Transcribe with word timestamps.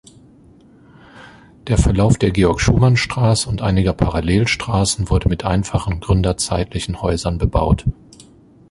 Der 1.67 1.77
Verlauf 1.77 2.17
der 2.17 2.31
Georg-Schumann-Straße 2.31 3.47
und 3.47 3.61
einiger 3.61 3.93
Parallelstraßen 3.93 5.11
wurde 5.11 5.29
mit 5.29 5.45
einfachen 5.45 5.99
gründerzeitlichen 5.99 7.03
Häusern 7.03 7.37
bebaut. 7.37 7.85